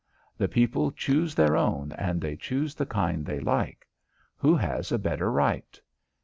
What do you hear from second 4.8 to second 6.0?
a better right?